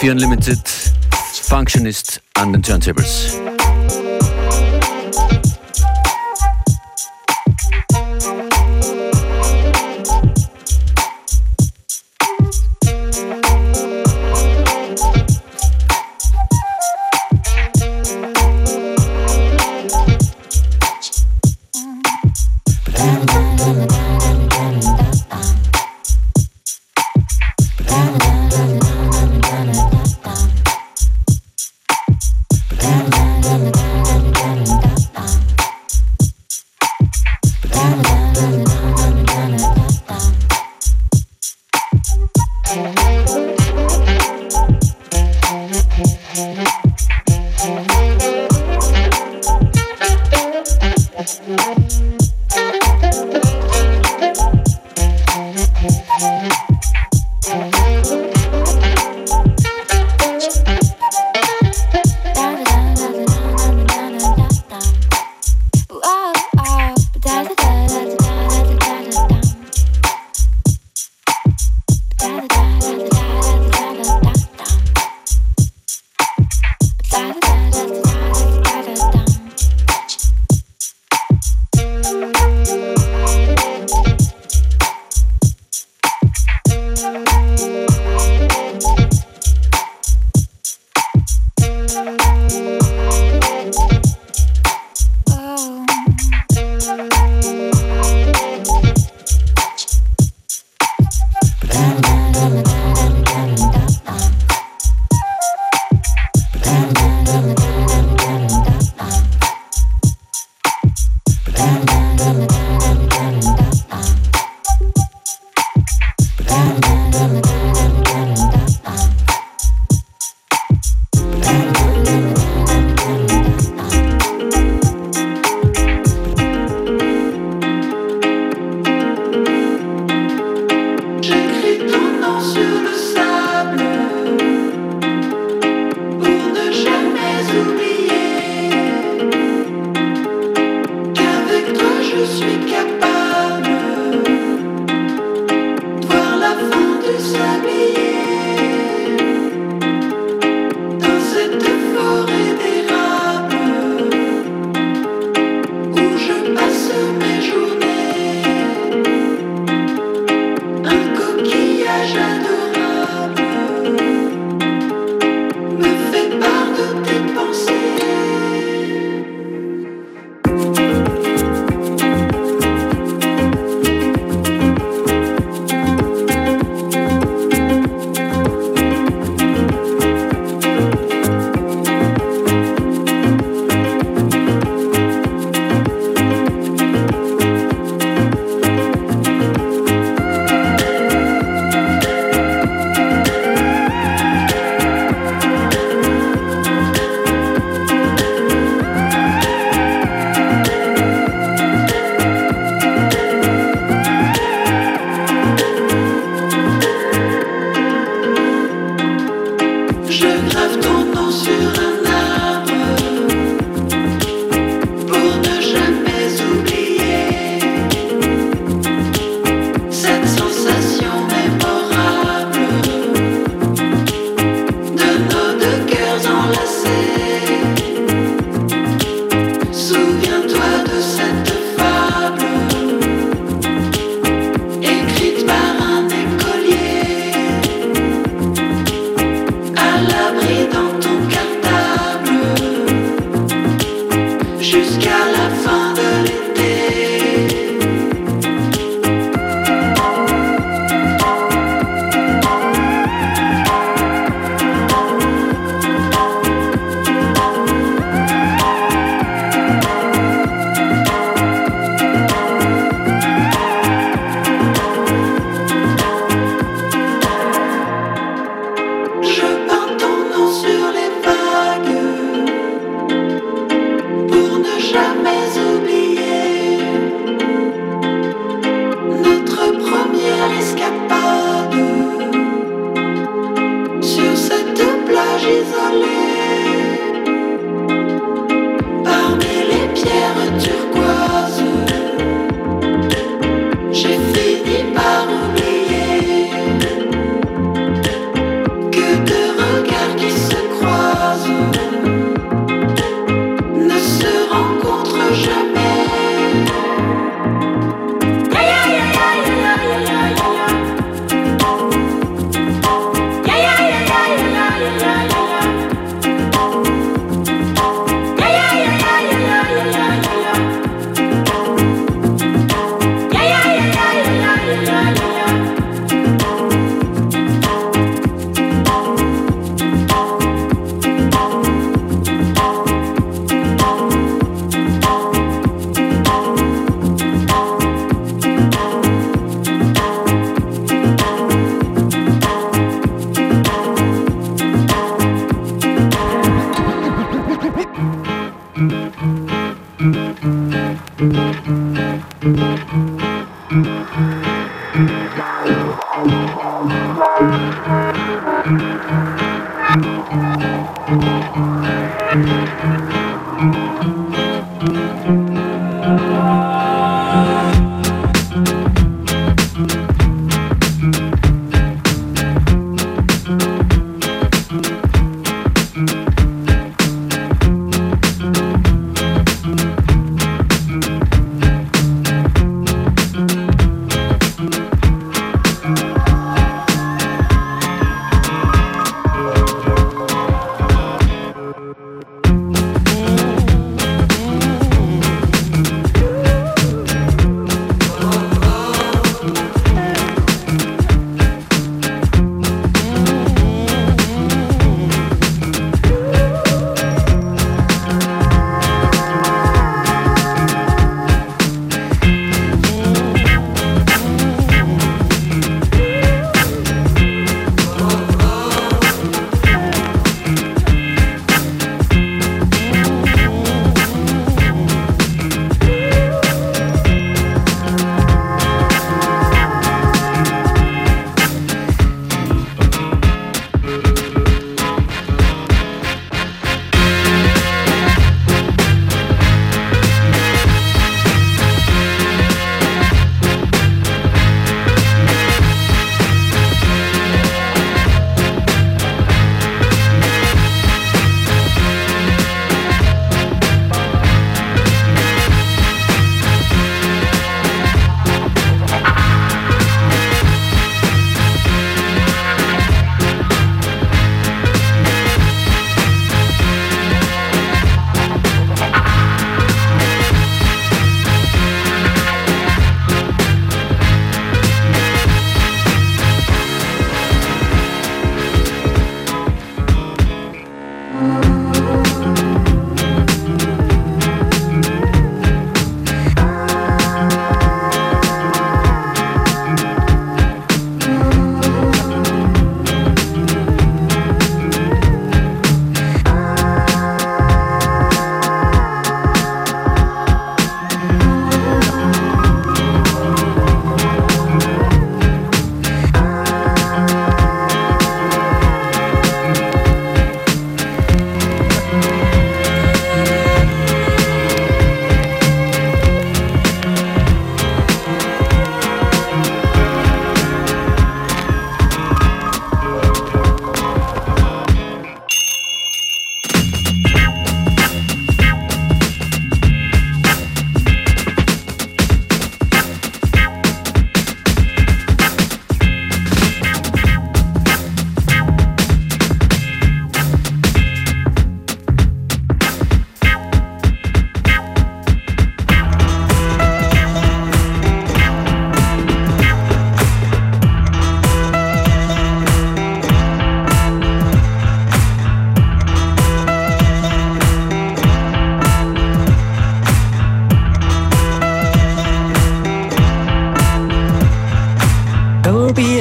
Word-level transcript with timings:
FM4 0.00 0.10
Unlimited. 0.12 0.58
Functionist 1.42 2.22
an 2.34 2.52
den 2.52 2.62
Turntables. 2.62 3.36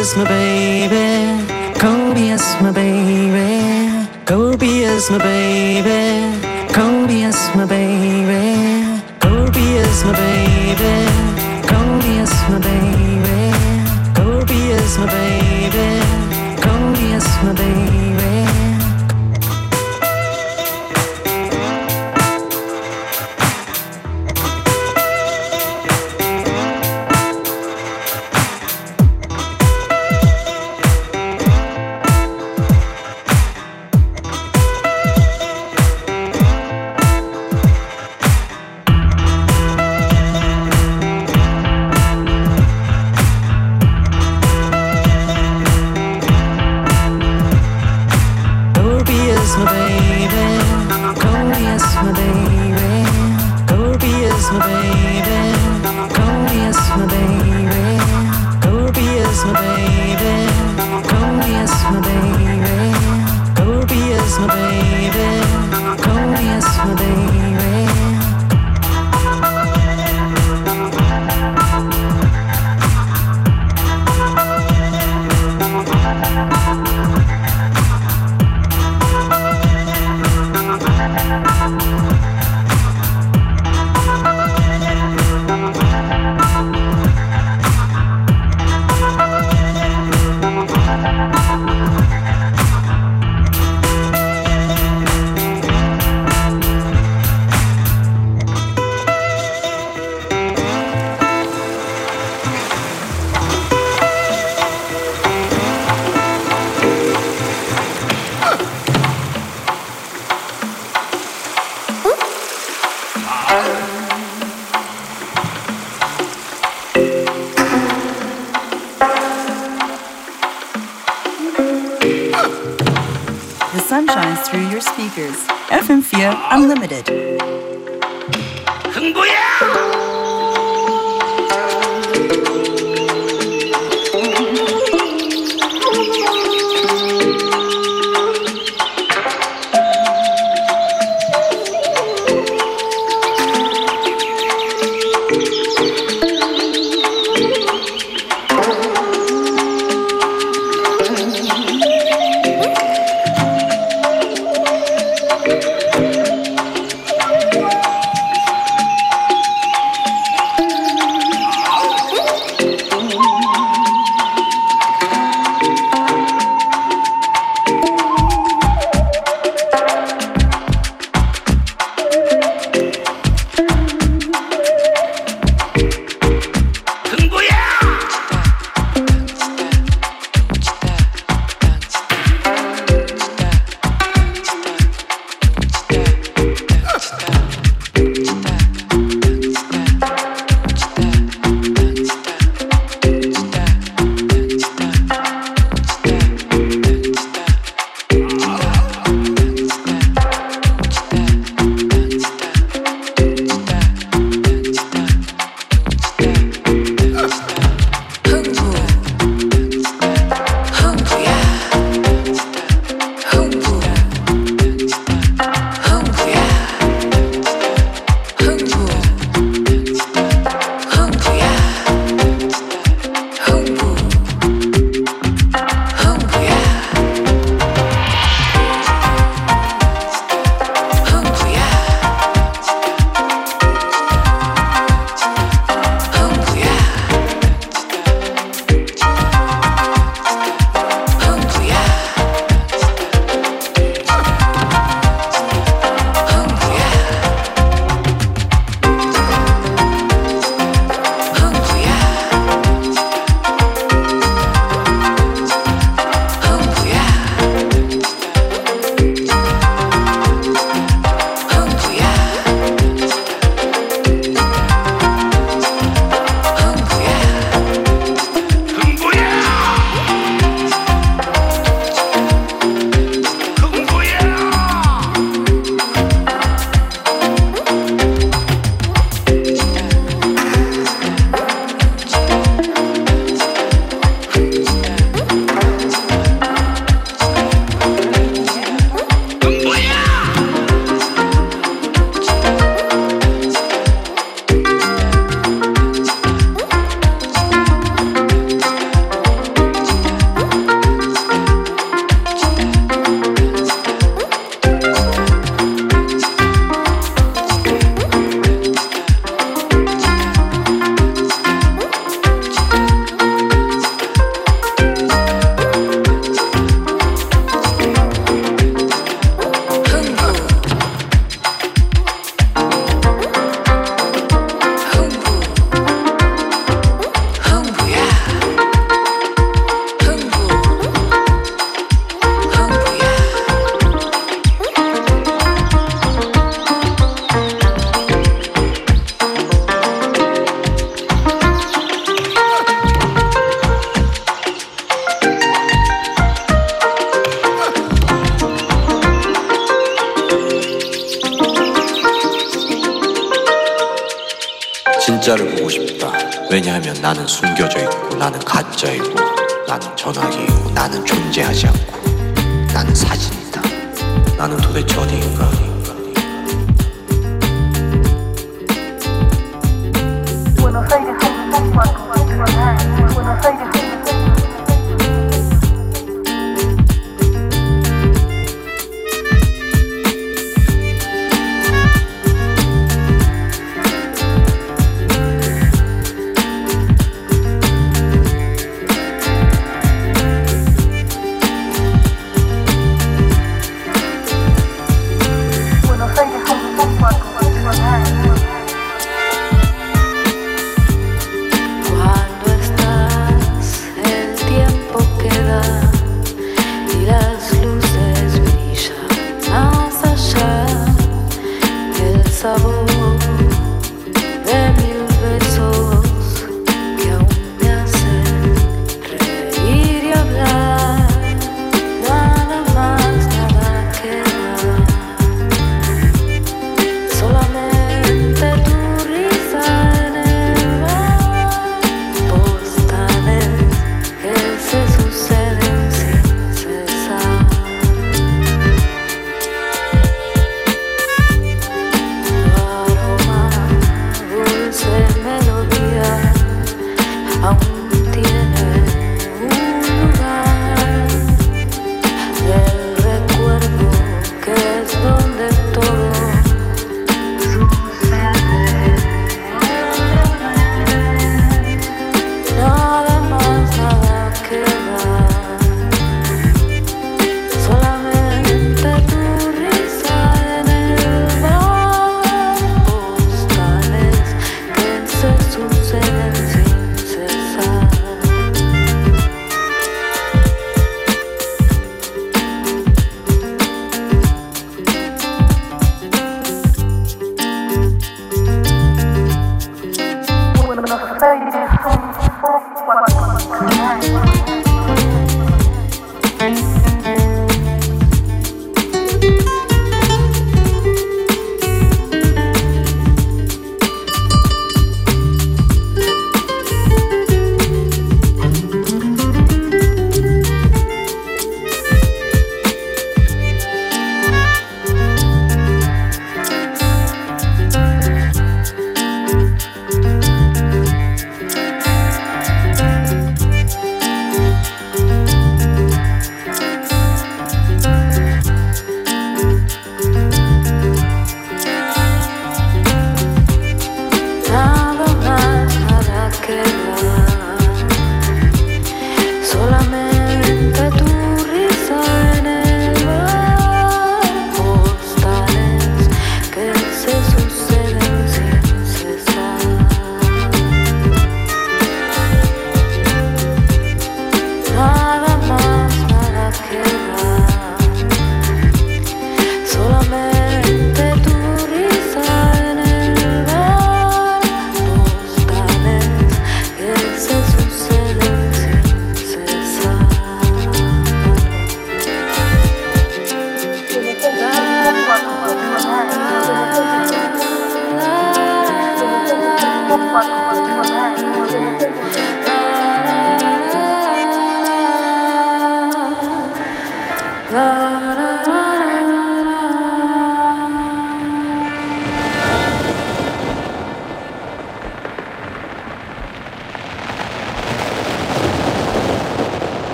Kobe 0.00 0.08
is 0.08 0.16
my 0.16 0.24
baby. 0.24 1.78
Kobe 1.78 2.30
is 2.30 2.56
my 2.62 2.72
baby. 2.72 4.08
Kobe 4.24 4.66
is 4.66 5.10
my 5.10 5.18
baby. 5.18 6.72
Kobe 6.72 7.20
is 7.20 7.50
my 7.54 7.66
baby. 7.66 8.56
Kobe 9.20 9.60
is 9.76 10.04
my 12.48 12.58
baby. 12.58 13.44
Kobe 14.14 14.56
is 14.72 14.96
my 14.96 15.06
baby. 15.06 16.00
Kobe 16.62 17.12
is 17.12 17.28
my 17.44 17.52
baby. 17.52 18.09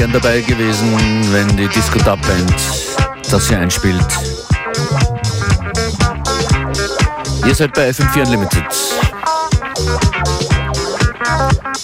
Gern 0.00 0.12
dabei 0.12 0.40
gewesen, 0.40 0.90
wenn 1.30 1.46
die 1.58 1.68
Disco 1.68 1.98
Dub 1.98 2.18
Band 2.22 2.54
das 3.30 3.48
hier 3.48 3.58
einspielt. 3.58 4.06
Ihr 7.44 7.54
seid 7.54 7.74
bei 7.74 7.90
FM4 7.90 8.24
Unlimited. 8.24 8.64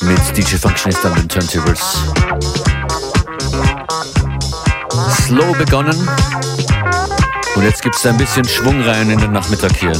Mit 0.00 0.35
DJ 0.35 0.57
Functionist 0.57 1.05
an 1.05 1.14
den 1.14 1.29
Turntables. 1.29 1.98
Slow 5.26 5.52
begonnen. 5.59 6.09
Und 7.55 7.64
jetzt 7.64 7.83
gibt 7.83 7.96
es 7.96 8.07
ein 8.07 8.16
bisschen 8.16 8.46
Schwung 8.46 8.81
rein 8.81 9.11
in 9.11 9.18
den 9.18 9.33
Nachmittag 9.33 9.76
hier. 9.76 9.92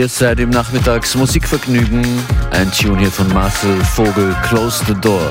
Ihr 0.00 0.08
seid 0.08 0.40
im 0.40 0.48
Nachmittagsmusikvergnügen. 0.48 2.02
Ein 2.52 2.72
Tune 2.72 3.00
hier 3.00 3.10
von 3.10 3.28
Marcel 3.34 3.76
Vogel, 3.84 4.34
Close 4.44 4.82
the 4.86 4.94
Door. 4.94 5.30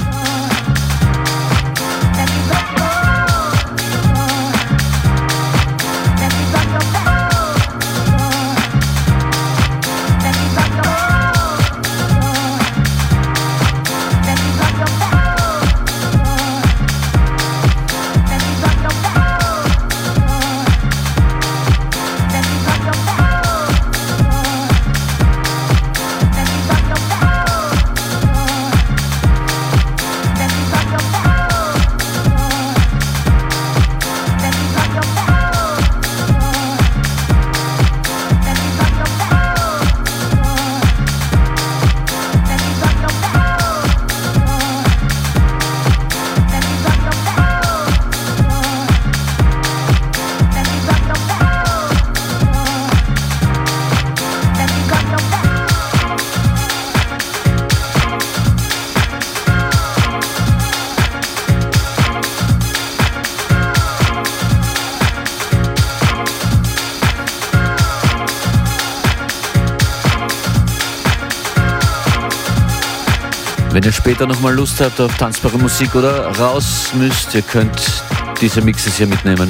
Wenn 73.79 73.85
ihr 73.85 73.93
später 73.93 74.27
nochmal 74.27 74.55
Lust 74.55 74.81
habt 74.81 74.99
auf 74.99 75.15
tanzbare 75.15 75.57
Musik 75.57 75.95
oder 75.95 76.27
raus 76.37 76.89
müsst, 76.95 77.33
ihr 77.33 77.41
könnt 77.41 78.03
diese 78.41 78.61
Mixes 78.61 78.97
hier 78.97 79.07
mitnehmen 79.07 79.49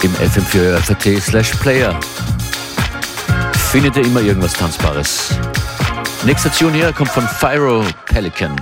im 0.00 0.14
fm4 0.14 1.20
slash 1.20 1.50
player. 1.56 1.98
Findet 3.72 3.96
ihr 3.96 4.04
immer 4.04 4.20
irgendwas 4.20 4.52
Tanzbares. 4.52 5.30
Nächster 6.24 6.52
Tune 6.52 6.74
hier 6.74 6.92
kommt 6.92 7.10
von 7.10 7.26
Pyro 7.40 7.84
Pelican. 8.06 8.54